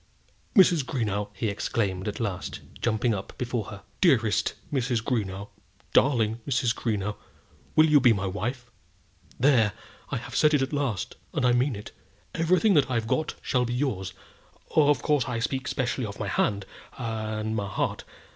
[0.55, 0.83] "Mrs.
[0.83, 4.99] Greenow," he exclaimed at last, jumping up before her; "dearest Mrs.
[4.99, 5.49] Greenow;
[5.93, 6.73] darling Mrs.
[6.73, 7.17] Greenow,
[7.75, 8.71] will you be my wife?
[9.39, 9.73] There!
[10.09, 11.91] I have said it at last, and I mean it.
[12.33, 14.13] Everything that I've got shall be yours.
[14.75, 16.65] Of course I speak specially of my hand
[16.97, 18.03] and heart.